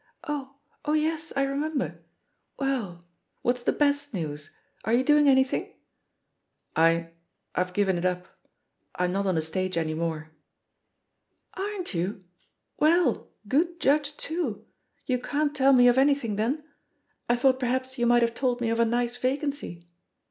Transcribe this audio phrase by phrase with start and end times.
[0.27, 2.01] "Oh, oh yes, I remember
[2.55, 3.05] 1 Well,
[3.43, 4.49] what's the best news?
[4.83, 5.75] Are you doing anything?"
[6.73, 8.27] THE POSITION OF PEGGY HARPER 6S I— ^IVe given it up.
[8.95, 10.31] I'm not on the stage any more."
[11.53, 12.23] "Aren't you?
[12.79, 14.65] Well, good judge tool
[15.05, 16.63] You can't tell me of anything, then?
[17.29, 19.85] I thought per liaps you might have told me of a nice vacancy.